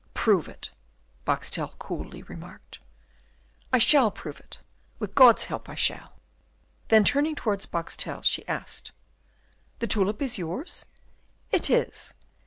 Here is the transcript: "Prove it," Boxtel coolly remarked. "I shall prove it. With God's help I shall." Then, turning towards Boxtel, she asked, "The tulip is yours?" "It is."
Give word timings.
"Prove 0.15 0.47
it," 0.47 0.71
Boxtel 1.25 1.77
coolly 1.77 2.23
remarked. 2.23 2.79
"I 3.71 3.77
shall 3.77 4.09
prove 4.09 4.39
it. 4.39 4.59
With 4.97 5.13
God's 5.13 5.45
help 5.45 5.69
I 5.69 5.75
shall." 5.75 6.13
Then, 6.87 7.03
turning 7.03 7.35
towards 7.35 7.67
Boxtel, 7.67 8.23
she 8.23 8.47
asked, 8.47 8.93
"The 9.77 9.85
tulip 9.85 10.19
is 10.19 10.39
yours?" 10.39 10.87
"It 11.51 11.69
is." 11.69 12.15